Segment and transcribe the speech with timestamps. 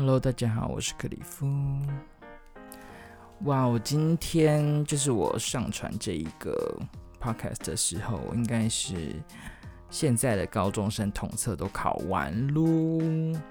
[0.00, 1.46] Hello，大家好，我是克里夫。
[3.42, 6.80] 哇，我今天就是我上传这一个
[7.20, 8.94] podcast 的时候，应该是
[9.90, 12.98] 现在的高中生统测都考完喽。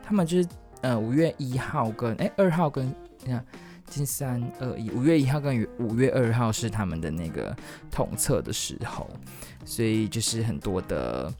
[0.01, 0.49] 他们就是
[0.81, 2.87] 呃五月一号跟哎二号跟
[3.19, 3.45] 你看，
[3.85, 7.55] 今三二一，五月一号跟五月二号是他们的那个
[7.91, 9.07] 统测的时候，
[9.65, 11.31] 所以就是很多的。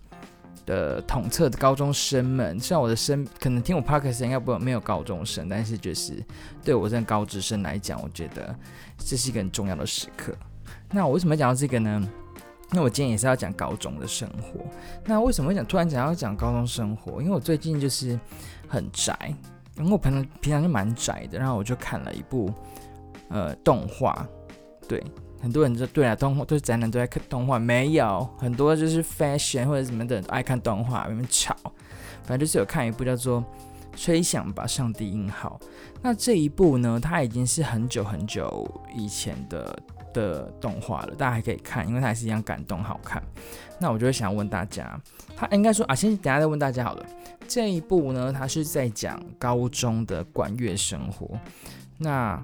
[0.69, 6.23] 的统测的高中生们，虽然我的生可能听我 p o d c a s 应该不没有高中生，但是就是
[6.63, 8.55] 对我这个高职生来讲，我觉得
[8.99, 10.31] 这是一个很重要的时刻。
[10.91, 12.07] 那我为什么讲到这个呢？
[12.71, 14.63] 那我今天也是要讲高中的生活。
[15.05, 17.19] 那为什么会讲突然讲要讲高中生活？
[17.19, 18.19] 因为我最近就是
[18.67, 19.33] 很宅，
[19.77, 22.53] 因为我平常平常就蛮宅的，然后我就看了一部
[23.29, 24.23] 呃动画，
[24.87, 25.03] 对。
[25.41, 31.55] 很多人就对啊，动画都是宅男都在看动画，没有很多就是 fashion 或者什么的爱看动画，里面吵。
[32.23, 33.41] 反正就是有看一部叫做
[33.95, 35.59] 《吹响吧，上帝音号》。
[36.01, 39.79] 那这一部呢，它已经是很久很久以前的
[40.13, 43.23] 的动画了，大家还可以看，因为它还是一样感动好看。
[43.79, 44.99] 那我就会想问大家，
[45.35, 47.05] 他应该说啊，先等下再问大家好了。
[47.47, 51.31] 这一部呢，它是在讲高中的管乐生活。
[51.97, 52.39] 那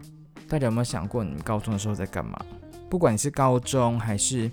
[0.47, 2.39] 大家有没有想过，你们高中的时候在干嘛？
[2.89, 4.49] 不管是高中还是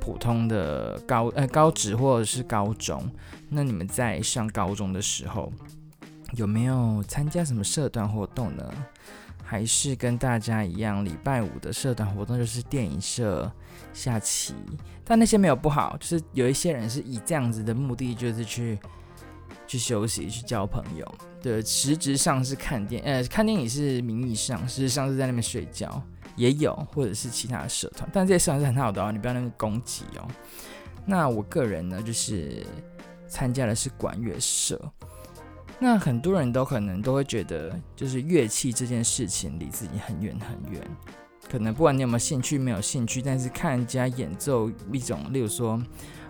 [0.00, 3.08] 普通的高呃高职或者是高中，
[3.48, 5.52] 那你们在上高中的时候
[6.32, 8.72] 有没有参加什么社团活动呢？
[9.44, 13.52] 还是跟大家一样，礼拜五的社团活动就是电影社、
[13.92, 14.54] 下棋？
[15.04, 18.78] 但那些没有不好，就是有一些人是以这样子的目的，就是去
[19.66, 21.14] 去休息、去交朋友。
[21.42, 26.02] 对，实质上是看电呃看电影是名义上，实质上是在那边睡觉。
[26.36, 30.26] 也有，或者是其他的社团，但这些社团是很好的哦，你不要那么攻击哦。
[31.04, 32.64] 那我个人呢，就是
[33.26, 34.80] 参加的是管乐社。
[35.78, 40.80] 那很多人都可能都会觉得，就是乐器这件事情离自己很远很远。
[41.50, 45.82] 可能不管你有没有兴趣，没有兴趣，但是看人家演奏一种，例如说，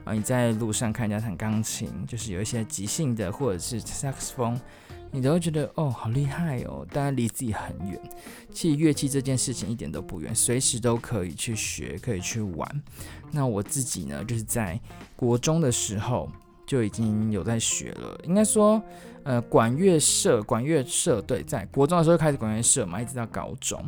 [0.05, 4.59] 啊，你在路上看人家弹钢琴，就是有一些即兴的，或者是萨克斯风。
[5.15, 8.01] 你都会觉得哦，好厉害哦，当然离自己很远。
[8.51, 12.83] 其实乐器这件事情一点都不远，随时都可以去学，可以去玩。
[13.31, 14.81] 那我自己呢，就是在
[15.15, 16.31] 国中的时候
[16.67, 18.19] 就已经有在学了。
[18.25, 18.83] 应该说，
[19.23, 23.85] 呃，管乐社，管乐社对，在国中的时候开始管乐社嘛，一直到高中。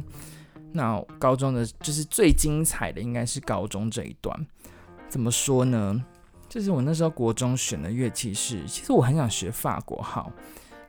[0.72, 4.46] 那高中的就是最精彩的，应该是高中这一段。
[5.08, 6.04] 怎么说呢？
[6.48, 10.30] 就是我那时候国中选的乐器是，其实我很想学法国号。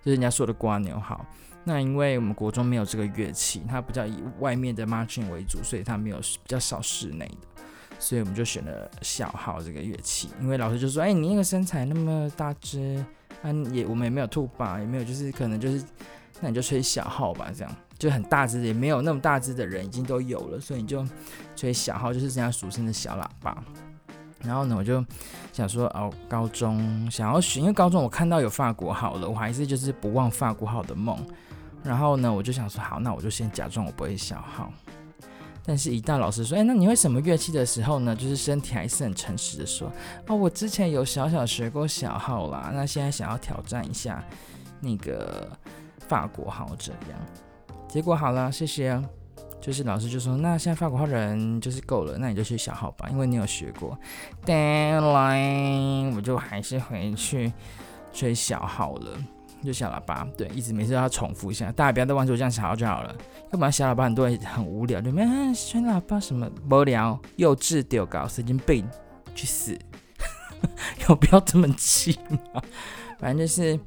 [0.05, 1.25] 就是人家说的瓜牛号，
[1.63, 7.63] 那因为我们国中没有这个乐器，它比较以外面的 marching 为主，所以它没有比较少室内的，
[7.97, 10.29] 所以我们就选了小号这个乐器。
[10.39, 13.03] 因为老师就说：“哎、你那个身材那么大只，
[13.41, 15.83] 啊，也我们也没有兔把，也没有，就是可能就是，
[16.39, 21.03] 那你就吹小号吧，这样就很大只，也没有那么大只的人已经都有了，所以你就
[21.55, 23.63] 吹小号，就是人家俗称的小喇叭。”
[24.45, 25.03] 然后呢，我就
[25.51, 31.17] 想说，哦，高中想要学，因为高中我看到有法国号了，我还是就是不忘法国号的梦。
[31.83, 34.72] 然后呢，我就想说，好，那我就先假装我不会小号。
[35.67, 38.16] 但是，一到老师说，哎，那你会什么乐器的时候呢？
[38.16, 39.91] 就是身体还是很诚实的说，
[40.28, 44.23] 哦，我之前有小小学过小号啦，那现在想要挑战一下
[44.79, 45.50] 那个
[46.07, 47.19] 法国号这样。
[47.88, 49.01] 结果好了，谢谢。
[49.61, 53.97] 就是老师就说，那现在法国号人就是够了，那你就去小号吧，因为你有学过。
[54.45, 57.51] Deadline，我就还是回去
[58.13, 59.11] 吹小号了，
[59.63, 60.27] 就小喇叭。
[60.38, 63.16] 对，一直每次都要重复一下，大家不要再忘记我这样小号就好了。
[63.51, 65.23] 要不然小喇叭很多人很无聊，就没
[65.55, 68.87] 吹喇叭什么无聊、幼稚、丢搞、神经病，
[69.33, 69.75] 去死！
[71.09, 72.61] 有必要这么气吗？
[73.17, 73.79] 反正就是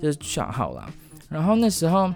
[0.00, 0.88] 就是小号啦。
[1.28, 2.10] 然后那时候。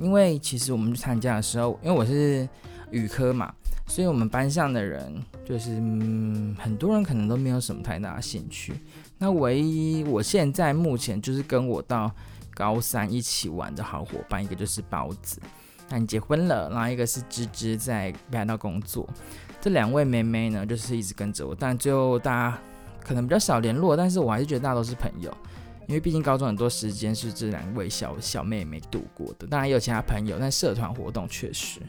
[0.00, 2.48] 因为其实我们去参加的时候，因为我是
[2.90, 3.52] 语科嘛，
[3.86, 8.74] 所以我们班上的人就是、嗯、很多人可能都没有什么太大的兴趣。
[9.18, 12.10] 那唯一我现在目前就是跟我到
[12.54, 15.40] 高三一起玩的好伙伴，一个就是包子，
[15.88, 19.08] 那你结婚了，然后一个是芝芝在北海道工作。
[19.60, 22.58] 这两位妹妹呢，就是一直跟着我，但最后大家
[23.02, 25.34] 可能比较少联络，但是我还是觉得大家都是朋友。
[25.86, 31.80] 因为毕竟高中很多时间是这两位小小妹妹度过的，当然也有其他朋友，但社团活动确实。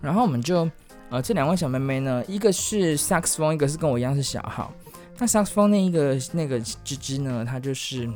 [0.00, 0.68] 然后我们就，
[1.10, 4.72] 呃，这两位小妹妹呢，一个是 saxophone，，一个是跟我一样是小号。
[5.18, 8.10] 那 saxophone 那一个那个芝芝呢，她就是。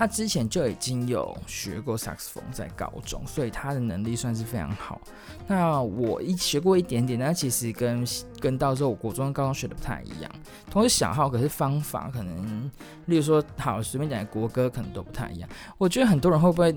[0.00, 4.98] 他之前就已经有学过萨克斯风，在高中，所以他的能力算是非常好。
[5.46, 8.02] 那我一学过一点点，但其实跟
[8.40, 10.32] 跟到时候我国中、高中学的不太一样。
[10.70, 12.70] 同时小号，可是方法可能，
[13.08, 15.46] 例如说，好随便讲国歌，可能都不太一样。
[15.76, 16.74] 我觉得很多人会不会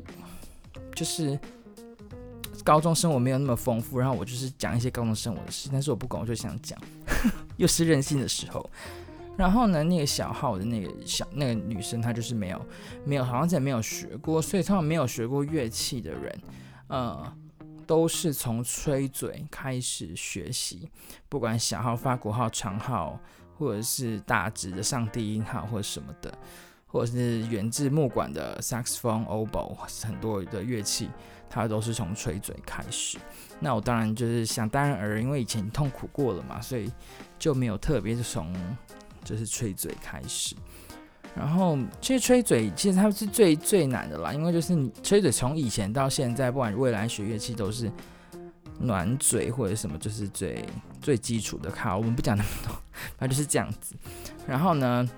[0.93, 1.39] 就是
[2.61, 6.77] 高中生活没有那么丰富，然后我就是讲一些高中生活的事，但是我不管，我就想讲，
[7.55, 8.69] 又是任性的时候。
[9.35, 12.65] 然后呢，那个小号的那个小那个女生，她就是没有
[13.03, 16.41] 没有，好像也没有学过，所以他们没有学过乐器的人，
[16.87, 17.35] 呃，
[17.87, 20.87] 都是从吹嘴开始学习，
[21.29, 23.19] 不管小号、法国号、长号，
[23.57, 26.31] 或者是大指的上低音号或者什么的，
[26.85, 29.75] 或者是源自木管的 saxophone、oboe，
[30.05, 31.09] 很多的乐器，
[31.49, 33.17] 它都是从吹嘴开始。
[33.59, 36.91] 那我当然就是想当然而，因为以前痛苦过了嘛，所以
[37.39, 38.53] 就没有特别从。
[39.23, 40.55] 就是吹嘴开始，
[41.35, 47.91] 然后其实吹嘴其实它是最最难的啦，因为就是你吹嘴从以前到现在，不管未来学乐器都是
[48.79, 50.63] 暖嘴或者什么，就是最
[51.01, 51.95] 最基础的卡。
[51.95, 52.75] 我们不讲那么多，
[53.17, 53.95] 反正就是这样子。
[54.47, 55.09] 然后呢，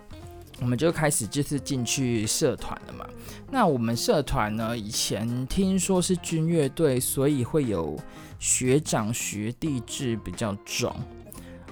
[0.59, 3.07] 我们就开始就是进去社团了嘛。
[3.49, 7.97] 那我们社团呢，以前听说是军乐队，所以会有
[8.39, 10.93] 学长学弟制比较重。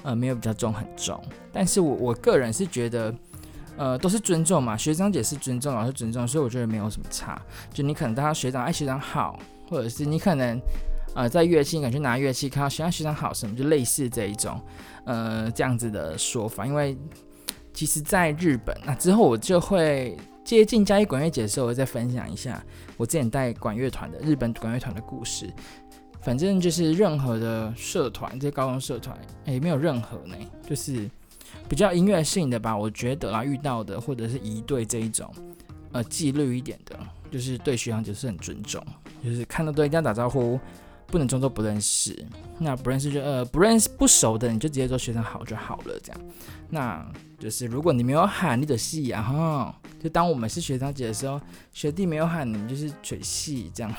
[0.04, 1.20] 呃，没有比较重很重，
[1.52, 3.14] 但是我我个人是觉得，
[3.78, 7.42] 呃，都是尊重嘛，学长姐是尊重，老师尊重，所以我觉得没有什么差。
[7.74, 9.40] 就你可能当学长，哎，学长好，
[9.70, 10.60] 或者是你可能，
[11.16, 14.62] 呃，在乐器，你敢去拿乐器，看到学长学长好什么，就类似这一种，
[15.06, 16.66] 呃，这样子的说法。
[16.66, 16.98] 因为
[17.74, 22.64] 其实，在日本那之后，我就会接近嘉义管乐节的时候，我再分享一下
[22.98, 25.52] 我之前带管乐团的日本管乐团的故事。
[26.24, 30.36] 反正就是任何的社团，这高中社团，哎，没有任何呢，
[30.68, 31.10] 就是
[31.68, 32.76] 比较音乐性的吧。
[32.76, 35.30] 我觉得啦，遇到的或者是仪队这一种，
[35.92, 36.98] 呃，纪律一点的，
[37.30, 38.82] 就是对学长就是很尊重，
[39.24, 40.58] 就是看到都一定要打招呼，
[41.08, 42.26] 不能装作不认识。
[42.58, 46.22] 那不认识就呃不认识不熟的，你就直接说学长好就好了，这样。
[46.70, 47.06] 那
[47.40, 49.80] 就是如果你没有喊，你的戏啊哈。
[50.02, 51.40] 就当我们是学长姐的时候，
[51.72, 53.94] 学弟没有喊你们就是嘴戏这样，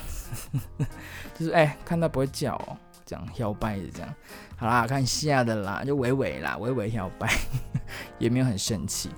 [1.35, 2.77] 就是哎、看到不会叫哦，
[3.07, 4.15] 这样摇摆的这样，
[4.55, 7.33] 好啦，看下的啦，就微微啦，微微摇摆，
[8.21, 9.09] 也没有很生气。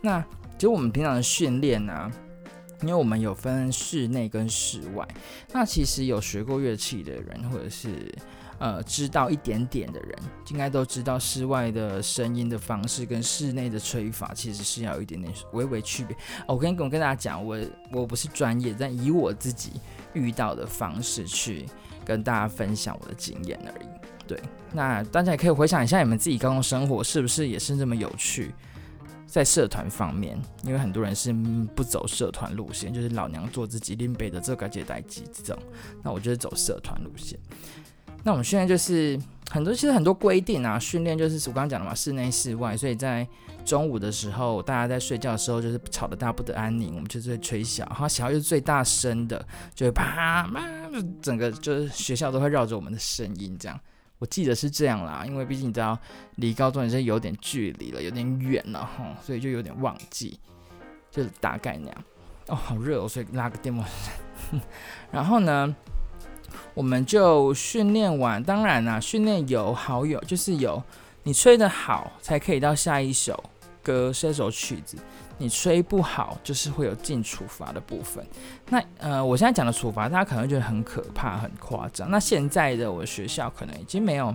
[0.00, 0.24] 那
[0.56, 2.08] 就我们平常的训练呢，
[2.82, 5.04] 因为我们有分室内跟室外，
[5.52, 8.14] 那其实有学过乐器的人或者是。
[8.58, 10.18] 呃，知道一点点的人，
[10.50, 16.16] 应该都知道室外的声音的方式跟室内的吹法其实是要有一点点微微区别。
[16.46, 17.58] 我跟我跟大家讲，我
[17.92, 19.72] 我不是专业，但以我自己
[20.14, 21.66] 遇到的方式去
[22.04, 23.86] 跟大家分享我的经验而已。
[24.26, 24.40] 对，
[24.72, 28.54] 那大家也可以回想一下，你们自己高中生活是不是也是这么有趣？
[29.26, 31.32] 在社团方面，因为很多人是
[31.74, 35.62] 不走社团路线，就是老娘做自己，拎背的这个接待机这种。
[36.02, 37.38] 那我就是走社团路线。
[38.26, 39.16] 那我们现在就是
[39.52, 43.24] 很多，其实很多规定啊，训练就是我刚刚讲的嘛，室内室外，所以在
[43.64, 49.46] 中午的时候，大家在睡觉的时候，就是吵得大家不得安宁，我们就是会吹小，然后小又是最大声的，
[49.76, 53.78] 就会啪啪，就整个就是学校都会绕着我们的声音这样。
[54.18, 55.96] 我记得是这样啦，因为毕竟你知道
[56.34, 60.40] 离高中也是有点距离了，有点远了哈，所以就有点忘记，
[61.12, 62.04] 就是大概那样。
[62.48, 64.60] 哦，好热哦，所以拉个电风扇。
[65.12, 65.76] 然后呢？
[66.74, 70.82] 我们就训练完，当然啦，训练有好有，就是有
[71.22, 73.42] 你吹得好，才可以到下一首
[73.82, 74.96] 歌，下一首曲子。
[75.38, 78.26] 你吹不好，就是会有进处罚的部分。
[78.70, 82.10] 那呃，我现在讲的处罚，大家可能觉得很可怕、很夸张。
[82.10, 84.34] 那现在的我学校可能已经没有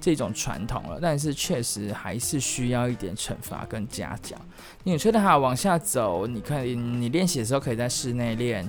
[0.00, 4.40] 这种传统了，但是确实还是需要一点惩罚跟嘉奖。
[4.84, 8.64] 你吹得好，往下走，你可以你练习的时候可以在室内练。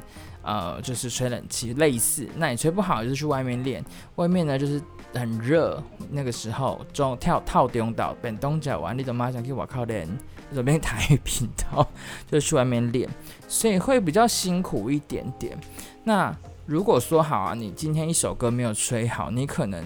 [0.45, 3.83] 呃，就是吹冷气类似，那你吹不好就是去外面练。
[4.15, 4.81] 外面呢就是
[5.13, 10.07] 很热，那个时候中跳套中岛，本东角玩，你怎么马上去我靠练？
[10.53, 11.85] 左边台语频道
[12.29, 13.09] 就去外面练，
[13.47, 15.57] 所以会比较辛苦一点点。
[16.03, 16.33] 那
[16.67, 19.83] 如果说好啊，你今天一首歌没有吹好，你可能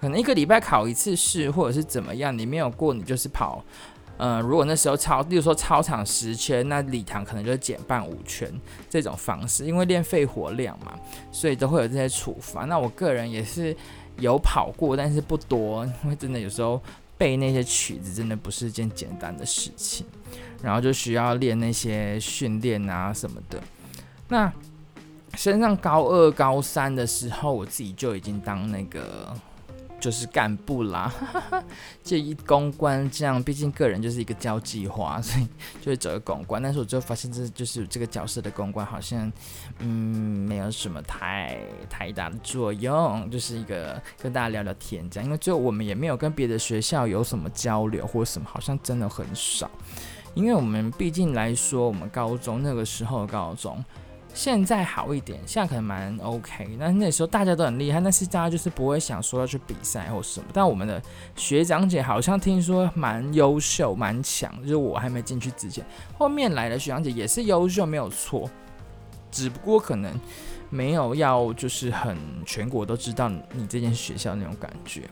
[0.00, 3.64] 可能一个礼拜考一次试，或者是怎么样，你没有过，你就是跑。
[4.18, 8.52] 呃，如果那时候操，例如说操场十圈，那礼堂可能就减半五圈
[8.90, 10.98] 这种方式，因为练肺活量嘛，
[11.30, 12.64] 所以都会有这些处罚。
[12.64, 13.74] 那我个人也是
[14.18, 16.82] 有跑过，但是不多，因为真的有时候
[17.16, 20.04] 背那些曲子真的不是一件简单的事情，
[20.60, 23.62] 然后就需要练那些训练啊什么的。
[24.26, 24.52] 那
[25.34, 29.32] 升上高二、高三的时候，我自己就已经当那个。
[30.00, 31.12] 就是干部啦，
[32.04, 35.46] 这一公关这样，毕竟个人就是一个交际花，所以
[35.80, 36.62] 就会走个公关。
[36.62, 39.30] 但是我就发现，这就是这个角色的公关好像，
[39.80, 41.58] 嗯，没有什么太
[41.90, 45.24] 太大的作用，就是一个跟大家聊聊天这样。
[45.26, 49.70] 因为最后我们也没有跟别的学校有什么交流或什么，好像真的很少。
[50.34, 53.84] 因为我们毕竟来说，我们高中那个时候高中，
[54.34, 56.68] 现在好一点，现在可能蛮 OK。
[56.78, 60.46] 那那时候大家都很厉害，但是大家就是不会想说要去比赛或什么。
[60.52, 61.02] 但我们的
[61.34, 65.84] 学长姐好像听说蛮优秀、蛮强，就是我还没进去之前，
[66.16, 68.48] 后面来的学长姐也是优秀，没有错。
[69.30, 70.12] 只不过可能
[70.70, 72.16] 没有要就是很
[72.46, 75.02] 全国都知道你这间学校那种感觉，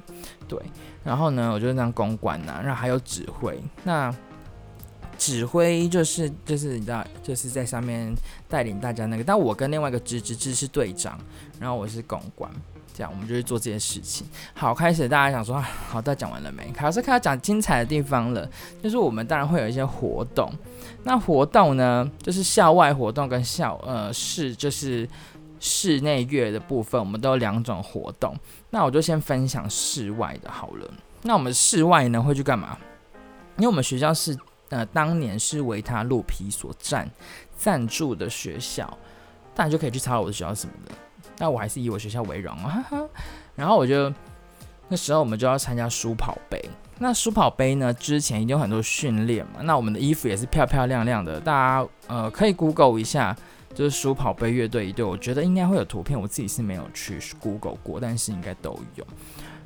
[0.46, 0.58] 对。
[1.02, 4.14] 然后呢，我就当公关呐、啊，然后还有指挥那。
[5.18, 8.14] 指挥就是就是你知道，就是在上面
[8.48, 9.24] 带领大家那个。
[9.24, 11.18] 但我跟另外一个支支支是队长，
[11.58, 12.50] 然后我是公关，
[12.94, 14.26] 这样我们就去做这件事情。
[14.54, 16.70] 好，开始大家想说，好，大家讲完了没？
[16.72, 18.48] 考试开始讲精彩的地方了，
[18.82, 20.52] 就是我们当然会有一些活动。
[21.04, 25.08] 那活动呢，就是校外活动跟校呃室就是
[25.60, 28.36] 室内乐的部分，我们都有两种活动。
[28.70, 30.90] 那我就先分享室外的好了。
[31.22, 32.76] 那我们室外呢会去干嘛？
[33.56, 34.36] 因为我们学校是。
[34.68, 37.08] 呃，当年是维他鹿皮所赞
[37.56, 38.98] 赞助的学校，
[39.54, 40.92] 大家就可以去查我的学校什么的。
[41.36, 42.84] 但我还是以我学校为荣啊。
[43.54, 44.12] 然后我就
[44.88, 46.62] 那时候我们就要参加书跑杯。
[46.98, 49.60] 那书跑杯呢，之前一定有很多训练嘛。
[49.62, 53.36] 那我们的衣服也是漂漂亮亮的，大家呃可以 Google 一下，
[53.74, 55.04] 就是书跑杯乐队一队。
[55.04, 59.06] 我觉得应该会有图片，我自己是没有去 Google 过，但是应该都有。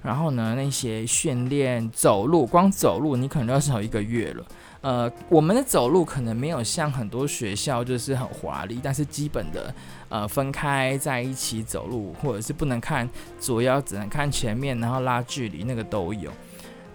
[0.03, 4.45] 然后呢，那些训练走路，光走路你可能都要走一个月了。
[4.83, 9.75] 呃，我们的走路可能没有像很多学校就是很华丽，但是基本的
[10.09, 13.09] 呃分开在一起走路，或者是不能看
[13.39, 16.31] 左腰，只能看前面，然后拉距离那个都有。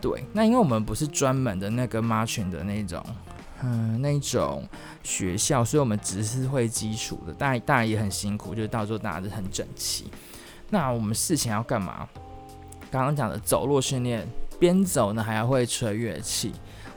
[0.01, 3.03] 对，那因为我们不是专门的那个 marching 的那种，
[3.61, 4.67] 嗯、那种
[5.03, 10.11] 学校，所以我们只是会基础的，当然当然也很辛苦，就是到时候大家都很整齐。
[10.71, 12.07] 那我们事前要干嘛？
[12.89, 14.27] 刚刚讲的走路训练，
[14.59, 16.51] 边走呢还要会吹乐器。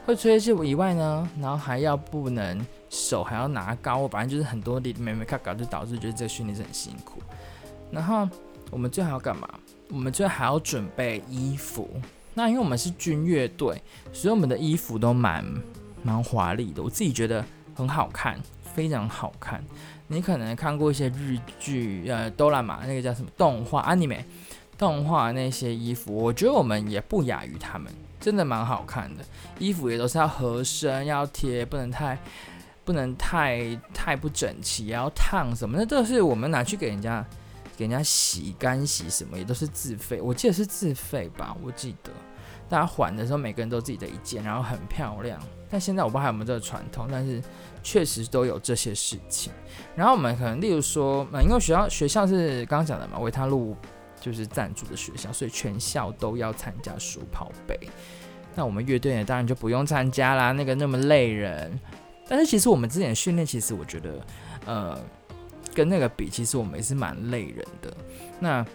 [0.09, 7.21] 会吹气以外呢，然后还要不能手还要拿高，反正就是很多的没没看搞，就导致觉得这个训练是很辛苦。
[7.91, 8.27] 然后
[8.71, 9.47] 我们最后要干嘛？
[9.91, 11.87] 我们最后还要准备衣服。
[12.33, 15.45] 那因为我们是军乐队，所以我们的衣服都蛮
[16.03, 16.83] 蛮华丽的。
[16.83, 19.63] 我自己觉得很好看，非常好看。
[20.07, 24.25] 你可能看过一些日剧，呃，哆啦 A 那个叫什么动画，anime
[24.79, 27.93] 动画那些衣服，我觉得我们也不亚于他们。
[28.21, 29.25] 真的蛮好看的，
[29.59, 32.19] 衣服也都是要合身，要贴，不能太，
[32.85, 37.25] 不能太太不整齐，要烫什么的，都是我们拿去给人家，
[37.77, 40.21] 给人家洗干洗什么，也都是自费。
[40.21, 42.11] 我记得是自费吧，我记得
[42.69, 45.41] 大家还的时候，每个人都自己的一件，然后很漂亮。
[45.71, 47.43] 但现在我不知道还有没有这个传统，但是
[47.83, 49.53] 确实都有这些事情。
[49.95, 53.77] 然后我们可能例如说，嗯，因为学校学校是刚刚讲的嘛，维他路。
[54.31, 57.79] 就是赞助的学校，所以全校都要参加书跑杯。
[58.55, 61.79] 那我们乐队呢，当然就不用参加啦，那个那么累人。
[62.29, 64.27] 但是其实我们之前训练，其实我觉得，
[64.67, 65.01] 呃，
[65.75, 67.97] 跟那个比，其实我们也是蛮累人的。
[68.39, 68.67] 那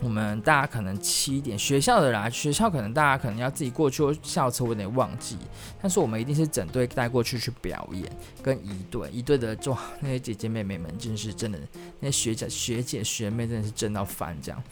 [0.00, 5.36] 我们大家可能七点学校的啦，学校可能大家可能要自己过去，校车我有点忘记。
[5.82, 8.04] 但是我们一定是整队带过去去表演，
[8.40, 11.58] 跟一队一队的做那些姐姐妹妹们，真是真的，
[12.00, 14.62] 那些学长学姐学妹真的是真到翻这样。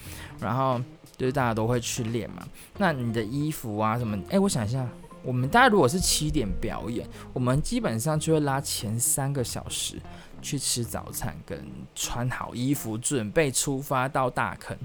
[0.41, 0.81] 然后
[1.17, 2.47] 就是大家都会去练嘛。
[2.79, 4.17] 那你的衣服啊什么？
[4.31, 4.89] 哎、我想一下，
[5.23, 9.97] 我们大家如果是七点表演，我们基本上就会拉前三个小时
[10.43, 11.65] 去吃早餐，跟
[11.95, 14.77] 穿好衣服，准备出发到大坑。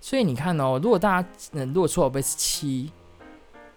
[0.00, 2.92] 所以你看哦，如果大家，嗯，如果出口杯是七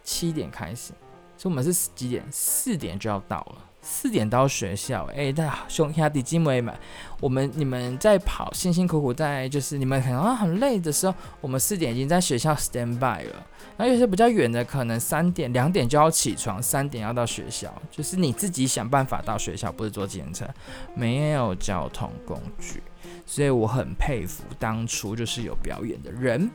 [0.04, 0.94] 七点开始，
[1.38, 2.26] 所以我们是几点？
[2.32, 5.06] 四点就要到了，四点到学校。
[5.12, 6.76] 哎、欸，大家兄弟姐妹们，
[7.22, 13.48] 我们你们在跑，辛辛苦苦在，就是你们可能很累的时候，我们四点已经在学校 stand by 了。
[13.78, 20.46] 那有些比较远的，可能三点、两点就要起床，三点要到学校，就是你自己想办法到学校，不是坐计程车，
[20.94, 22.84] 没有交通工具。
[23.26, 26.50] 所以我很佩服当初就是有表演的人，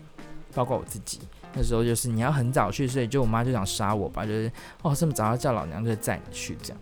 [0.54, 1.20] 包括我自己。
[1.54, 4.50] 那时候就是你要很早去，所以就我妈就想杀我吧，就是
[4.82, 6.78] 哦这么早要叫老娘就载你去这样。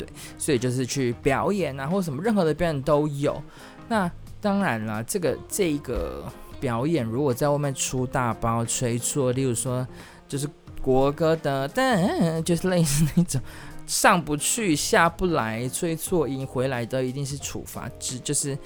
[0.00, 3.40] 对，所以就是去表演啊，或什么任何的表演都有。
[3.86, 6.24] 那当然了，这个这个
[6.58, 9.86] 表演如果在外面出大包吹错，例如说
[10.26, 10.48] 就是
[10.80, 13.38] 国歌的，但就是类似那种。
[13.86, 18.56] 上不去下不来，吹错音回来的一定是处罚，只就是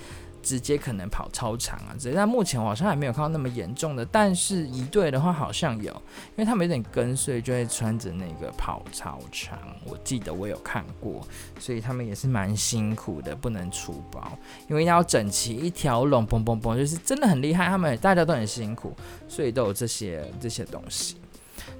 [0.44, 2.14] 直接可能跑操场啊之类。
[2.14, 9.58] 但目前我好像还没有看到那么严重的，但是一队的话好像有，因为他们有点跟随，就会穿着那个跑操场。
[9.84, 11.26] 我记得我有看过，
[11.58, 14.30] 所以他们也是蛮辛苦的，不能出包，
[14.68, 17.66] 因为要整齐一条龙，嘣嘣嘣，就是真的很厉害。
[17.66, 18.94] 他们大家都很辛苦，
[19.26, 21.16] 所以都有这些这些东西。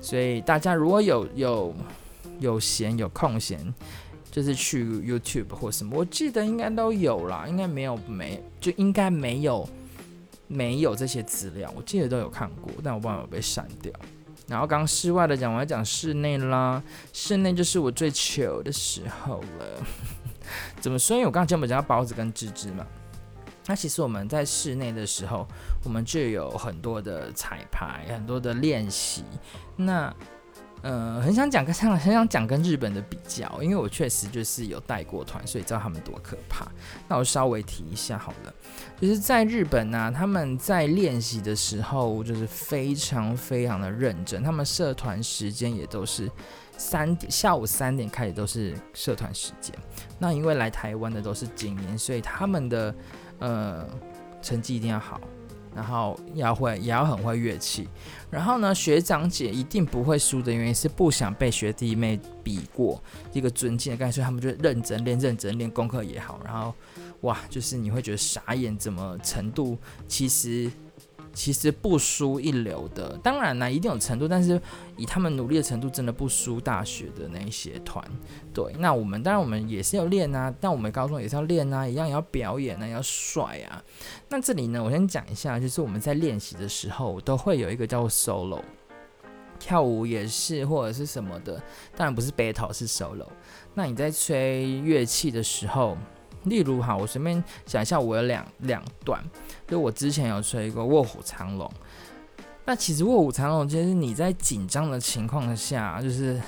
[0.01, 1.75] 所以大家如果有有。
[2.41, 3.73] 有闲有空闲，
[4.35, 9.69] 就是去 YouTube 或什么，我记得应该都有啦，应该没有没就应该没有
[10.49, 13.93] 没有这些资料，我记得都有看过，但我不知道有被删掉。
[14.49, 19.87] 然后刚室外的讲，我要讲室内啦，室内就是我最糗的时候了。
[20.83, 21.17] 怎么说？
[21.17, 22.85] 因为我刚刚讲我们讲包子跟芝芝嘛。
[23.67, 25.47] 那其实我们在室内的时候，
[25.85, 29.23] 我们就有很多的彩排，很多的练习。
[29.77, 30.13] 那
[30.85, 36.67] 呃，很想讲跟 很想讲跟日本的比较，因为我确实就是有带过团，所以知道他们多可怕。
[37.09, 38.55] 那我稍微提一下好了，
[39.01, 46.31] 就是在日本呢、他们在练习的时候就是非常非常的认真，他们社团时间也都是
[46.77, 49.75] 三点下午三点开始都是社团时间。
[50.19, 52.95] 那因为来台湾的都是精英，所以他们的。
[53.41, 53.85] 呃，
[54.41, 55.21] 成绩一定要好，
[55.75, 57.89] 然后要会，也要很会乐器。
[58.31, 63.03] 然后呢，学长姐一定不会输的原因是不想被学弟妹比过
[63.33, 66.41] 一个尊敬的感受，他们就认真练，认真练，功课也好。
[66.45, 66.75] 然后，
[67.23, 69.77] 哇，就是你会觉得傻眼，怎么程度
[70.07, 70.71] 其实。
[71.35, 74.61] 其实不输一流的，当然啦，一定有程度，但是
[74.97, 78.03] 以他们努力的程度，真的不输大学的那一些团。
[78.55, 83.83] 对，那我们当然我们也是要练啊，但我们高中也是要练啊，一样也要表演啊，要帅啊。
[84.29, 88.63] 那这里呢，我先讲一下，就是我们在练习的时候都会有一个叫做 solo，
[89.59, 91.61] 跳舞也是或者是什么的，
[91.97, 93.27] 当然不是 battle 是 solo。
[93.75, 95.99] 那你在吹乐器的时候。
[96.45, 99.23] 例如哈，我随便想一下，我有两两段，
[99.67, 101.67] 就我之前有吹过《卧虎藏龙》。
[102.67, 106.41] 那其实《卧虎藏龙》就是你在紧张的情况下，就是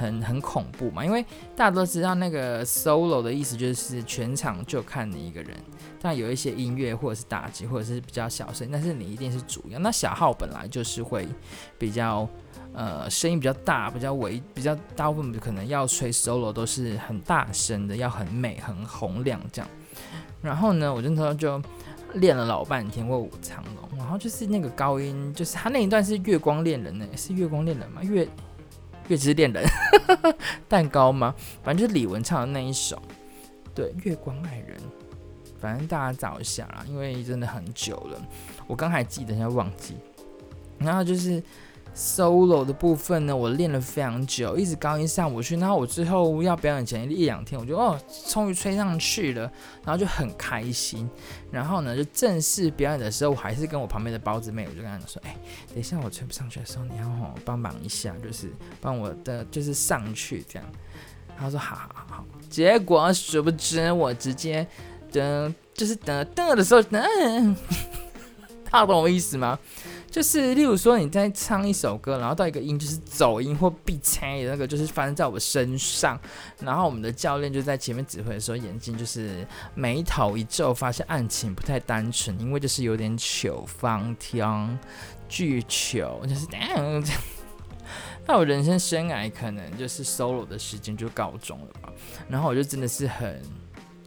[0.00, 1.04] 很很恐怖嘛。
[1.04, 1.22] 因为
[1.54, 5.54] 大家都知道那个 solo 的意思就是全场就看你一个人，
[6.00, 9.78] 但有一些音乐或者是打击或者是比较小声，但是你一定是主要。
[9.78, 11.28] 那小号本来就是会
[11.78, 12.28] 比较。
[12.72, 19.68] 呃，声音比较大，比较微，比较大部分可能要吹 solo 都是很大声的，要很美、很洪亮这样。
[20.40, 21.60] 然后呢，我就那时候就
[22.14, 28.04] 练了老半天《卧虎藏龙》，然后就是那个高音，就是他那一段是月光恋人呢，是月光恋人吗？
[28.04, 28.28] 月
[29.10, 29.66] 月之恋人，
[30.68, 31.34] 蛋糕吗？
[31.62, 33.00] 反正就是李玟唱的那一首，
[33.74, 34.78] 对，月光爱人。
[35.60, 38.22] 反正大家找一下啊，因为真的很久了，
[38.66, 39.96] 我刚还记得，现在忘记。
[40.78, 41.42] 然后就是。
[41.94, 45.56] Solo 的部分呢，我练了非常久，一直高音上不去。
[45.56, 47.98] 然后我最后要表演前一两天，我就哦，
[48.28, 49.42] 终于吹上去了，
[49.84, 51.08] 然后就很开心。
[51.50, 55.36] 然后呢，就正式表演的时候，我还是跟我旁边的包子妹，我就跟她说：“哎，
[55.68, 58.50] 等一下我吹不上去的时候，你要帮忙一下，就是
[58.80, 60.68] 帮我的就是上去这样。”
[61.36, 64.66] 她说：“好好好。”结果殊不知，我直接
[65.12, 67.54] 噔，就是噔噔的时候，噔，
[68.64, 69.58] 他懂我意思吗？
[70.10, 76.18] 就是，例如说你在唱一首歌，然后到一个音就是走音或必猜的那个，就是发生在我身上。
[76.58, 84.78] 然后我们的教练就在前面指挥的时候，眼睛就是眉头一皱，发现案情不太单纯，因为就是有点糗方天
[85.28, 87.04] 巨糗， 就是这样。
[88.26, 91.92] 那我人生生涯可能就是 solo 的时间就告终了吧。
[92.28, 93.40] 然后我就真的是很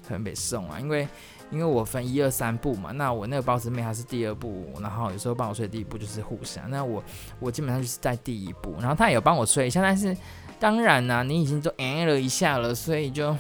[0.08, 1.08] 很被送啊，因为。
[1.54, 7.04] 因为我分一二三部嘛，那我那个包子妹还是第二部，然后有时候帮我吹第一部就是互相，那我
[7.40, 10.18] 我基本上就是在第一部，然后他也有帮我吹一下，但是
[10.60, 13.38] 当然呢、啊，你已经都哎 了一下了，所以就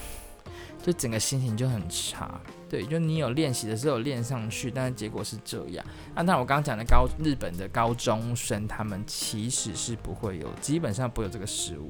[0.84, 5.84] 就整个心情就很差，对，就你有练习的时候练上去，但是结果是这样。
[6.13, 11.89] 那当然我刚刚讲的高日本的高中生，他们其实是不会有，基本上不会有这个失误。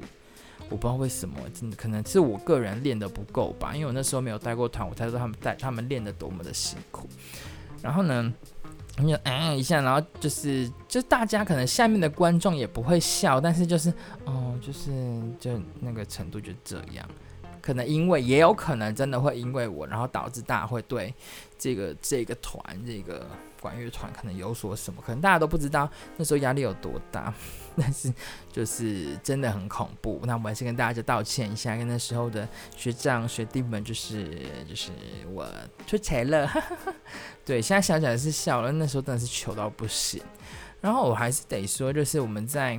[0.70, 7.08] 我不知道为什么，真的可能是我个人练得不够吧，因为我那时候没有带过团，我才知道他们带他们练得多么的辛苦。
[7.82, 8.32] 然后呢，
[8.98, 13.92] 你就嗯一下，然后就是就大家可能下面的观众也不会笑，但是就是
[14.24, 14.90] 哦，就是
[15.38, 17.06] 就那个程度就这样。
[17.60, 21.14] 可能因为也有可能真的会因为我，然后导致大家会对
[21.58, 23.26] 这个这个团这个
[23.64, 27.32] 管乐团可能有所什么，可能大家都不知道那时候压力有多大，
[27.74, 28.12] 但是
[28.52, 30.20] 就是真的很恐怖。
[30.24, 32.46] 那我还是跟大家就道歉一下，跟那时候的
[32.76, 34.90] 学长学弟们就是就是
[35.32, 35.48] 我
[35.86, 36.46] 出彩了，
[37.42, 40.22] 对，现在想起来是笑了，那时候真的是糗到不行。
[40.82, 42.78] 然后我还是得说，就是我们在。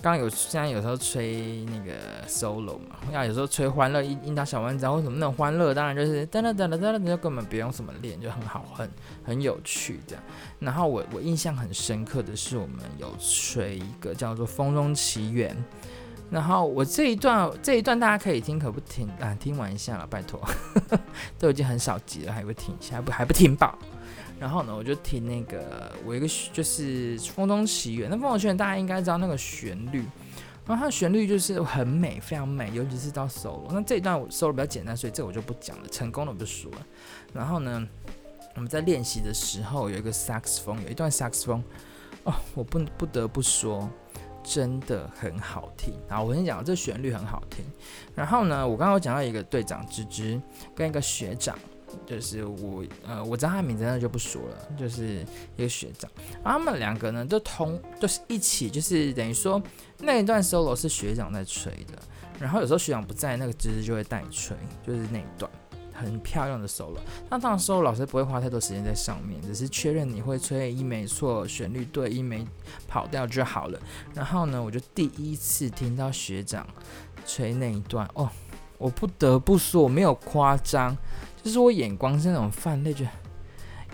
[0.00, 1.92] 刚有现在有时候吹那个
[2.28, 8.88] solo 嘛，要有时候吹欢乐，樱桃小丸子或什么那种欢乐，当然就是噔噔噔噔噔噔，就根本不用什么练，就很好，很
[9.24, 10.22] 很有趣这样。
[10.60, 15.52] 然后我我印象很深刻的是，我们有吹一个叫做《风中奇缘》，
[16.30, 19.36] 然后我这一段这一段大家可以听可不听啊？
[19.40, 20.40] 听完一下了，拜托，
[21.40, 23.76] 都已经很少集了，还不听一下，不还不听爆？
[24.38, 28.08] 然后呢，我就听那个，我一个就是《风中奇缘》。
[28.10, 30.00] 那《风中奇缘》大家应该知道那个旋律，
[30.64, 33.66] 《然后它的旋律就是很美，非常美，尤其是到 solo。
[33.70, 36.86] 那这一段我 solo 比较简单，所以这我就不讲了，成功了我就说了。
[37.32, 37.84] 然后呢，
[38.54, 41.60] 我们在练习的时候有一个萨克斯风，有一段萨克斯风，
[42.22, 43.90] 哦，我不不得不说，
[44.44, 45.94] 真的很好听。
[46.08, 47.64] 啊我跟你讲，这旋律很好听。
[48.14, 50.40] 然后呢，我刚刚有讲到一个队长芝芝
[50.76, 51.58] 跟一个学长。
[52.06, 54.76] 就是我，呃，我知道他名字，那就不说了。
[54.78, 55.24] 就是
[55.56, 56.10] 一个学长，
[56.42, 59.62] 他们两个呢，都同都是一起，就是等于说
[59.98, 61.98] 那一段 solo 是学长在吹的，
[62.38, 65.50] 然后有时候学长不在，那个芝芝就会带吹，就是那一段
[65.92, 66.98] 很漂亮的 solo。
[67.28, 72.46] 那当然 solo 老师不会花太多时间在上面，只是确认你会吹一没错，旋律对，一没
[72.86, 73.78] 跑掉就好了。
[74.14, 76.66] 然后呢，我就第一次听到学长
[77.26, 78.30] 吹那一段，哦，
[78.78, 80.96] 我不得不说，我没有夸张。
[81.48, 83.10] 就是我眼光是那种泛泪，觉得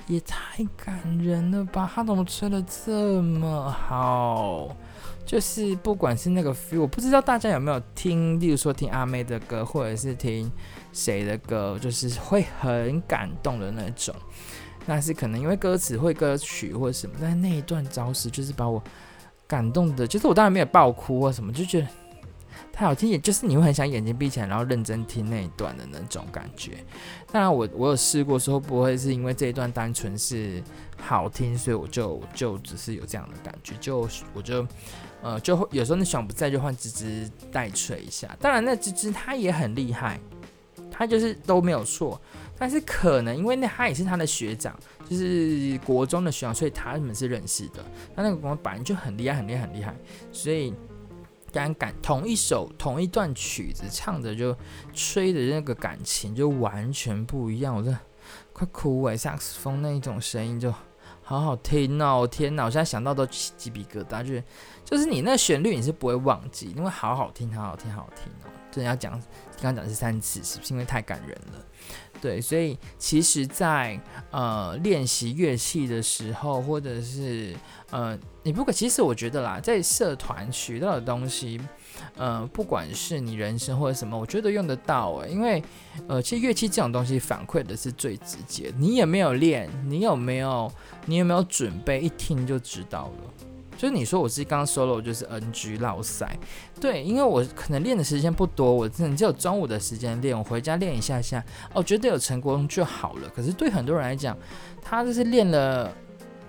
[0.09, 1.89] 也太感人了吧！
[1.95, 4.77] 他怎么吹得这么好？
[5.25, 10.51] 就是不管是那个 feel，我不知道大家有没有听，例如说听阿妹的歌，或者是听
[10.93, 14.13] 谁的歌，就是会很感动的那种。
[14.85, 18.83] 那是可能因为歌词会歌曲或者什么，但是那一段招式就是把我
[19.47, 21.87] 感动的，就是我当然没有爆哭或什么，就觉得。
[22.73, 26.73] 太好听，也就是你会很想眼睛闭起来，然后认真听那一段的那种感觉。
[27.31, 30.61] 当然我，我有试过说不会是因为这一段单纯是
[31.01, 34.67] 好听，所以我就就只是有这样的感觉，就我就
[35.23, 38.37] 呃就会有时候你想不在就换芝芝代吹一下。
[38.41, 40.19] 当然，那芝芝他也很厉害，
[40.91, 42.21] 他就是都没有错。
[42.59, 44.77] 但是可能因为那他也是他的学长，
[45.09, 47.85] 就是国中的学长，所以他们是认识的。
[48.17, 49.95] 那那个光本来就很厉害，很厉害，很厉害，
[50.33, 50.75] 所以。
[51.55, 54.55] 感感同一首同一段曲子唱的就
[54.93, 57.97] 吹的那个感情就完全不一样，我这
[58.53, 59.17] 快哭哎！
[59.17, 60.73] 萨克斯风那一种声音就
[61.23, 62.65] 好好听哦，天哪！
[62.65, 64.45] 我现在想到都鸡皮疙瘩，就是
[64.85, 68.51] 就是你那旋律你是不会忘记，因为好好听，好好听，好好听哦！
[68.73, 69.13] 真的要讲，
[69.63, 71.65] 刚刚讲是三次，是不是因为太感人了？
[72.25, 77.55] 对，所以其实在，呃练习乐器的时候，或者是
[77.91, 81.61] 呃，你不可，其实我觉得啦，在社团学到的东西，
[82.17, 85.63] 呃，不管是你人生或者什么，我觉得用得到诶，因为
[86.09, 90.73] 呃，其实乐器这种东西反馈的是最直接，你有没有练，你有没有，
[91.05, 93.54] 你有没有准备，一听就知道了。
[93.77, 96.39] 就是你说我是刚 solo 就是 NG 落赛，
[96.81, 103.29] 对，因为我可能练的时间不多，我可能只有中午的时间练，我回家练一下下，哦，觉得有成功就好了。
[103.35, 104.37] 可是对很多人来讲，
[104.83, 105.93] 他就是练了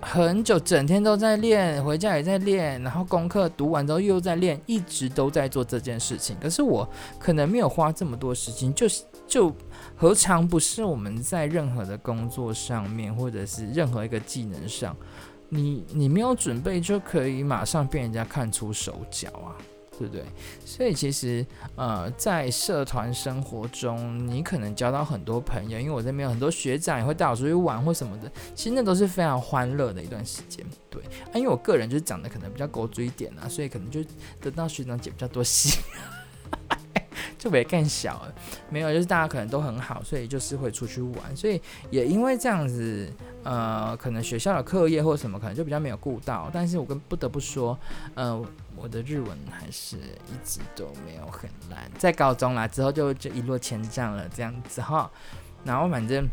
[0.01, 6.37] 很久，整天都在练，回家也在练，然后功课读完之后又在练，一直都在做这件事情。
[6.39, 9.51] 可是我可能没有花这么多时间，就是就
[9.95, 14.95] 何尝不是我们在任何的工作上面，或者是任何一个技能上。
[15.49, 19.55] 你你没有准备就可以马上被人家看出手脚啊，
[19.97, 20.23] 对不对？
[20.65, 30.65] 所以其实呃，在社团生活中，你可能交到很多朋友，因为我这边有很多学长也会带我出去玩或什么的，其实那都是非常欢乐的一段时间。
[30.89, 34.03] 对啊，因为我个人就是长得可能比较狗嘴一点啊，所以可能就
[34.41, 35.43] 得到学长姐比较多
[37.45, 38.25] 特别更小，
[38.71, 43.07] 没有，就是大家可能都很好，所以就是会出去玩，所以也因为这样子，
[43.43, 47.77] 呃，可能学校的课业或什么可能就比较没有顾到，但是我跟不得不说，
[48.15, 48.43] 呃，
[48.75, 55.07] 我的日文还是一直都没有很烂，在高中啦之后就就一落千丈了这样子哈，
[55.63, 56.27] 然后反正。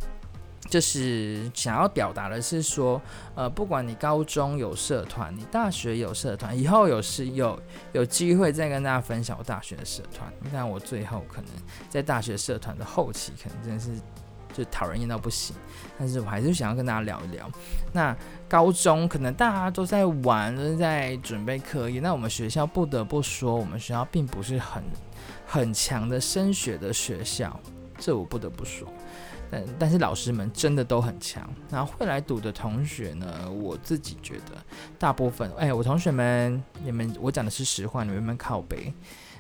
[0.69, 3.01] 就是想要表达的是说，
[3.35, 7.61] 呃，不管你高中有社团，你大学有社团，以后有是有
[7.93, 10.33] 有机会再跟大家分享我大学的社团。
[10.53, 11.51] 但我最后可能
[11.89, 13.91] 在大学社团的后期，可能真的是
[14.55, 15.55] 就讨人厌到不行。
[15.99, 17.51] 但是我还是想要跟大家聊一聊。
[17.93, 18.17] 那
[18.49, 22.01] 高中可能大家都在玩，都在准备课业。
[22.01, 24.83] 那我们学校不得不说，我们学校并不是很
[25.47, 27.59] 很强的升学的学校，
[27.99, 28.87] 这我不得不说。
[29.53, 34.65] 但但是老师们真的都很强，然后会来读的同学呢，我自己觉得
[34.99, 38.91] 大部分，哎，我同学们，你们我讲的是实话，你们有没有靠北，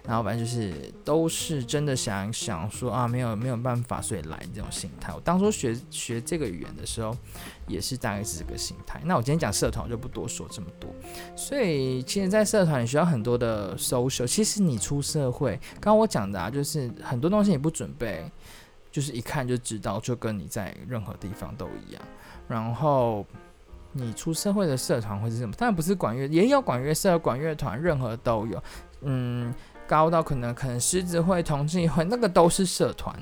[0.04, 5.14] 然后反正就是都是真的想想说啊，没有没有办法，所以来这种心态。
[5.14, 7.16] 我当初学学这个语言的时候，
[7.66, 9.00] 也是大概是这个心态。
[9.06, 10.94] 那我今天讲社团，我就不多说这么多。
[11.34, 14.26] 所以其实，在社团你需要很多的 social。
[14.26, 18.30] 其实你出社会，刚刚我讲的啊，就是很多东西你不准备。
[18.92, 22.02] 就是一看就知道，就跟你在任何地方都一样。
[22.46, 23.26] 然后
[23.92, 25.52] 你出社会的社团会是什么？
[25.56, 28.62] 当然不是管乐，也有管乐社、管乐团，任何都有。
[29.00, 29.52] 嗯，
[29.88, 33.18] 高到可能可能狮子会、同济会，那个都是社团。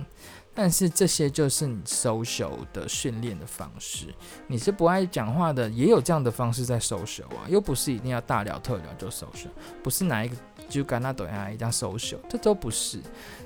[0.52, 4.06] 但是这些就是你 social 的训练的方式。
[4.48, 9.46] 你是不爱讲话的，也有这样的方式在 social 啊，又不是一定要大聊特聊就 social，
[9.80, 10.34] 不是哪一个
[10.70, 12.98] 就跟他抖音一样 social，这都不是。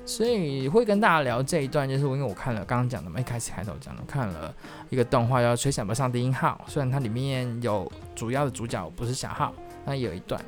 [0.05, 4.53] 所以会跟大家聊这一段，就是因为我看了刚刚讲的嘛，一开始开头讲的，看了
[4.89, 10.39] 一个动画叫《吹响吧上帝音号》，虽然它里面有主要的主角不是小号，那有一段，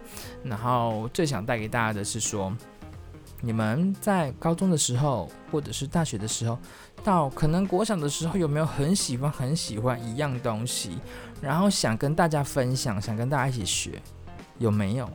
[0.43, 2.55] 然后最想带给大家的是说。
[3.39, 6.57] 你们在高中的时候，或者是大学的时候，
[7.03, 10.97] 到可能国小的时候，有没有很喜欢很喜欢一样东西，
[11.39, 14.01] 然后想跟大家分享，想跟大家一起学，
[14.57, 15.07] 有没有？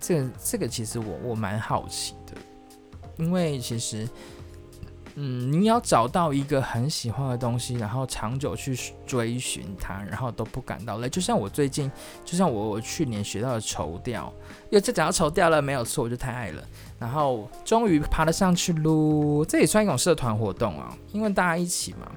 [0.00, 2.34] 这个这个其实我我蛮好奇的，
[3.18, 4.08] 因为其实。
[5.16, 11.08] 嗯，你要找到一个很喜欢的东西，然后长久去追寻它，然后都不感到累。
[11.08, 11.90] 就像我最近，
[12.24, 14.32] 就像我我去年学到的绸吊，
[14.70, 16.62] 因为这讲到绸吊了，没有错，我就太爱了。
[16.96, 22.10] 然后终于爬得上去噜，这也算一种社团活动啊，因为大家一起嘛，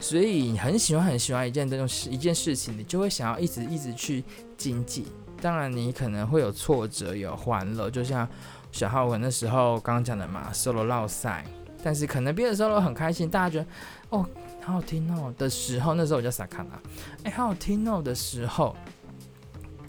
[0.00, 4.24] 所以很喜欢很喜欢一件这种事一件事情，你就会想要一直一直去
[4.58, 5.06] 精进。
[5.40, 8.28] 当然，你可能会有挫折，有欢乐，就像
[8.70, 11.44] 小浩文那时候刚刚讲的嘛，solo 绕赛。
[11.82, 13.66] 但是可能别的时候都很开心，大家觉得
[14.10, 14.28] 哦
[14.62, 16.78] 好好听哦的时候，那时候我叫萨卡纳，
[17.24, 18.76] 哎好好听哦的时候，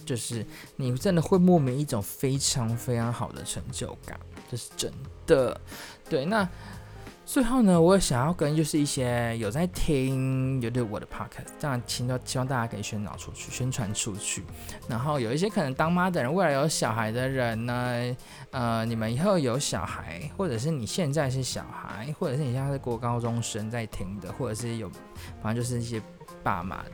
[0.06, 0.46] 就是
[0.78, 4.92] 你真的会莫名一种非常非常好的成就感，这是真
[5.26, 5.60] 的。
[6.10, 6.48] 对，那。
[7.32, 14.44] 最后呢，我想要跟就是一些有在听有对我的 podcast，这样请到希望大家可以宣导出去、宣传出去。
[14.90, 18.18] 然后有一些可能当妈的人，未来有小孩的人呢，
[18.50, 24.92] 呃，你们以后有小孩，或者是你现在是小孩，或者是你现在是国高中生在听的，或者是有，
[25.42, 26.02] 反正就是一些
[26.44, 26.92] 爸妈的。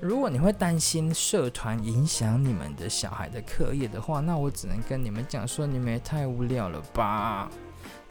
[0.00, 7.48] 如果你会担心社团影响你们的小孩的课业的话，那我只能跟你们讲说，你们也太无聊了吧。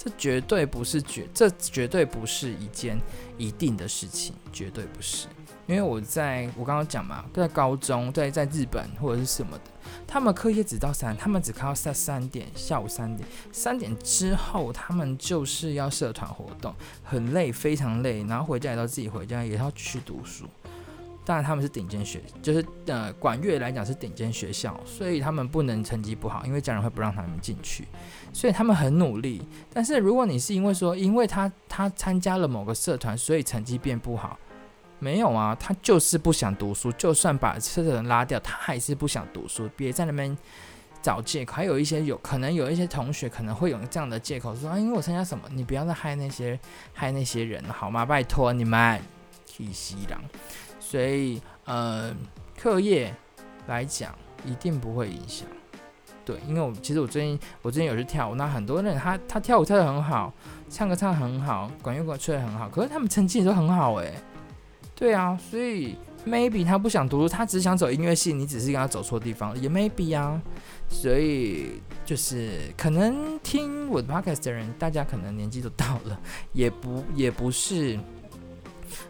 [0.07, 2.97] 这绝对不是绝，这绝对不是一件
[3.37, 5.27] 一定的事情，绝对不是。
[5.65, 9.63] 因为我在我刚刚讲嘛，在高中，在在日本或者是什么的，
[10.07, 20.45] 他们课业只到三，他们只考到三三点，下午三点，三点之后他们就是要社团活动，很累，非常累，然后回家也要自己回家，也要继续读书。
[21.27, 27.85] 当然他们是顶尖学，就是呃管乐来讲是顶尖学校，所以他们不能成绩不好，因为家人会不让他们进去，
[28.31, 29.45] 所以他们很努力。
[29.73, 34.39] 但是如果你是因为说，因为他他参加了某个社团，所以成绩变不好，
[34.99, 39.69] 没有啊，他就是不想读书，就算把社团拉掉，他还是不想读书。
[39.75, 40.35] 别在那边
[41.01, 46.57] 找借口，还有一些有可能有一些同学可能会有这样的借口说啊，因为我参加什么，你不要再害那些
[46.93, 48.05] 害那些人好吗？
[48.05, 49.01] 拜托你们，
[49.45, 50.21] 去西郎。
[50.89, 52.15] 所以，呃，
[52.57, 53.13] 课业
[53.67, 55.45] 来讲一定不会影响，
[56.23, 60.33] 对，因为我其实我最近我最近有去跳舞，那很多人他他跳舞跳得很好，
[60.69, 64.13] 唱歌唱得很好，管乐管吹得很好，可是他们成绩也都很好诶。
[64.95, 70.41] 对啊，所以 maybe 他不想读书，他只想走音乐系，你只是跟他走错地方，也 maybe 啊，
[70.87, 76.17] 所以就是可能听我的 podcast 的人，大家可能年纪都到了，
[76.53, 77.99] 也不也不是。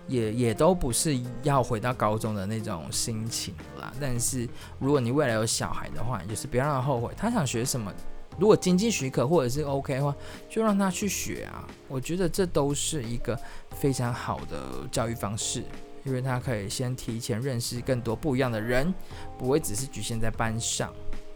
[0.08, 3.94] 也也都不是要回到高中的那种心情啦。
[4.00, 4.48] 但是
[4.80, 7.14] 如果你未来有小孩的话，就是不要让他后悔。
[7.18, 7.94] 他想学什么，
[8.40, 10.16] 如果经济许可或者是 OK 的话，
[10.50, 11.68] 就让他去学啊。
[11.88, 13.40] 我觉得这都是一个
[13.72, 15.64] 非常好的教育方式，
[16.04, 18.94] 因为他可以先提前认识更多不一样的人，
[19.38, 20.94] 不会只是局限在班上。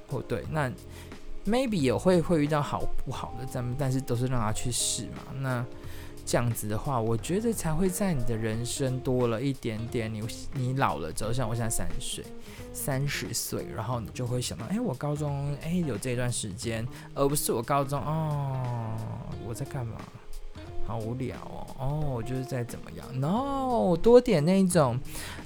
[0.10, 0.72] 哦，对，那
[1.46, 5.24] maybe 也会会遇到好不好的，咱们但是都是让他去试嘛。
[5.40, 5.66] 那。
[6.26, 10.14] 这样子的话，我觉得才会在你的人生多了一点点。
[10.14, 10.22] 你
[10.54, 12.26] 你老了之后，像我现在三十岁，
[12.74, 18.96] 三十岁，然后你就会想到，哎，我高中哎有这段时间，而不是我高中哦，
[19.46, 19.98] 我在干嘛？
[20.88, 25.00] 好无聊哦，哦，我就是在怎么样？No，多点那种，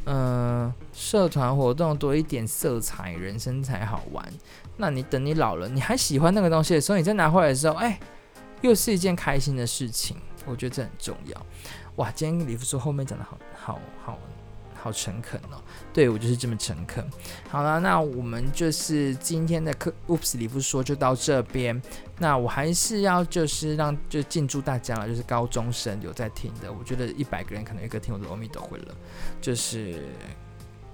[0.05, 4.25] 嗯、社团活动多一点色彩，人生才好玩。
[4.77, 7.99] 那你等你老了，你还喜欢那个东西的时候，你再拿回来的时候，哎，
[8.61, 10.17] 又是一件开心的事情。
[10.45, 11.45] 我觉得这很重要，
[11.95, 12.11] 哇！
[12.11, 14.19] 今天李夫说后面讲的好好好
[14.75, 17.03] 好诚恳哦，对，我就是这么诚恳。
[17.49, 21.81] 好了，那我们就是今天的课，Oops，李夫说就到这边。
[22.19, 28.95] 那我还是要就是让就敬祝大家了，就是高中生有在听的，我觉得一百个人可能一个听我的阿弥陀佛了，
[29.41, 30.05] 就是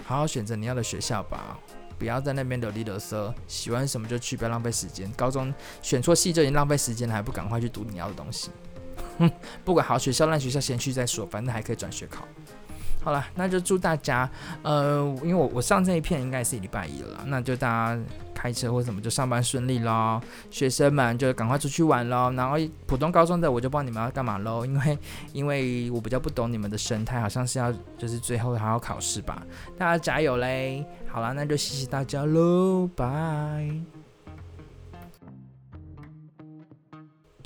[0.05, 1.59] 好好选择你要的学校吧，
[1.99, 5.11] 不要在那边流离垃圾，喜欢什么就去，不要浪费时间。
[5.11, 8.49] 高中选错系就已经浪费时间了，还不赶快去读你要的东西。
[9.63, 12.25] 不管好学校烂学校，先去再说，反正还可以转学考。
[13.03, 14.29] 好了，那就祝大家，
[14.61, 17.99] 呃，因为我我上这一片应该是礼拜一了，那就大家
[18.31, 20.21] 开车或什么就上班顺利喽。
[20.51, 22.31] 学生们就赶快出去玩喽。
[22.33, 24.99] 然后普通高中的我就不知道你们要干嘛喽，因为
[25.33, 29.41] 因为我比较不懂你们的生态，好像是要就是最后还要考试吧。
[29.79, 30.85] 大家加油嘞！
[31.07, 34.00] 好了，那就谢谢大家喽，拜。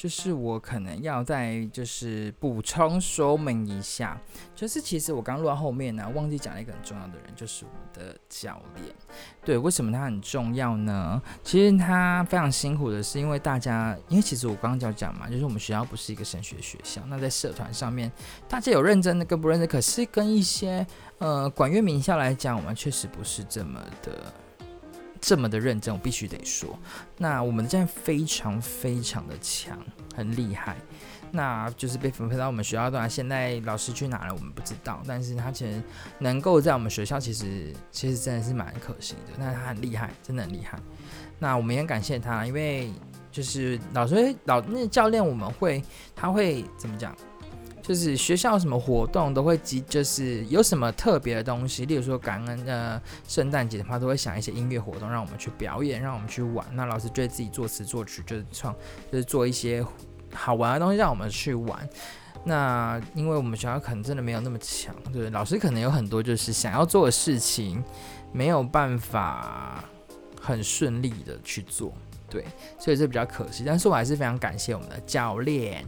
[0.06, 4.16] 就是我可能要再就是补充说明一下，
[4.54, 8.96] 就是其实我刚录到后面呢、忘记讲了一个很重要的人，就是我们的教练。
[9.44, 11.20] 对，为什么他很重要呢？
[11.44, 18.12] 其实他非常辛苦的是，因为大家，因为其实我刚刚就要讲嘛，就是我们学校不是一个升学学校，那在社团上面，
[18.48, 20.86] 大家有认真的跟不认真，可是跟一些
[21.18, 24.32] 呃管院名校来讲，我们确实不是这么的。
[25.26, 26.78] 这么的认真，我必须得说，
[27.18, 29.76] 那我们的教练非常非常的强，
[30.16, 30.76] 很厉害。
[31.32, 35.02] 那就是被分配到我们学校的，现在老师去哪了，我们不知道。
[35.08, 35.82] 但是他其实
[36.20, 39.34] 能够在我们学校，其实其实真的是蛮可惜的。
[39.40, 40.78] 但是他很厉害，真的很厉害。
[41.40, 42.94] 那我们也感谢他，因为
[43.32, 45.84] 就是老师老那教练，我们会
[46.16, 47.18] 他会怎么讲？
[47.86, 56.66] 就是学校什么活动都会集，就是有什么特别的东西，例如说感恩呃圣诞节的话，都会想一些音乐活动让我们去表演，让我们去玩。
[56.74, 58.74] 那老师就会自己作词作曲，就是创，
[59.12, 59.86] 就是做一些
[60.34, 61.88] 好玩的东西让我们去玩。
[62.44, 67.84] 那因为我们学校可能真的没有那么强，对，老师可能有很多就是想要做的事情，
[68.32, 69.84] 没有办法
[70.42, 71.94] 很顺利的去做，
[72.30, 72.44] 对，
[72.80, 73.64] 所以这比较可惜。
[73.64, 75.86] 但是我还是非常感谢我们的教练。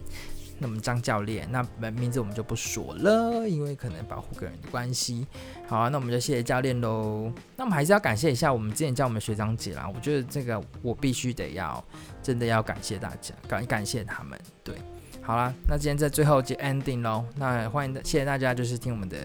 [0.60, 5.26] 那么张教练，那名字我们就不说了，因为可能保护个人的关系。
[5.68, 7.32] 好啊，那我们就谢谢教练喽。
[7.56, 9.90] 那我们还是要感谢一下我们之前教我们学长姐啦。
[9.94, 11.84] 我觉得这个我必须得要，
[12.24, 14.40] 真的要感谢大家，感感谢他们。
[14.64, 14.76] 对，
[15.22, 17.26] 好啦，那今天在最后就 ending 喽。
[17.36, 19.18] 那欢迎谢谢大家，就是听我们的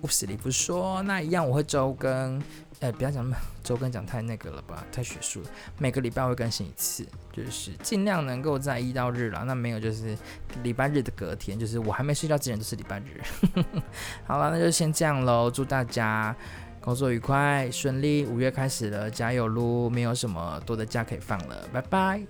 [0.00, 1.02] 故事里不说。
[1.02, 2.40] 那一样我会周更。
[2.80, 5.50] 哎，不要讲那么周更讲太那个了吧，太学术了。
[5.78, 9.42] 每个礼拜会更新一次，就是尽量能够在一到日了。
[9.44, 10.16] 那没有就是
[10.62, 13.20] 礼拜日的隔天，就是我还没睡觉之前就是礼拜日。
[14.24, 15.50] 好了，那就先这样喽。
[15.50, 16.34] 祝大家
[16.80, 19.88] 工作愉快顺利，五月开始了，加油噜！
[19.90, 22.22] 没有什么多的假可以放了，拜拜。